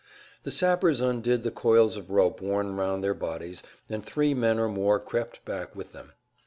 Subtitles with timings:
[0.41, 4.67] The sappers undid the coils of rope worn round their bodies, and three men or
[4.67, 6.13] more crept back with them.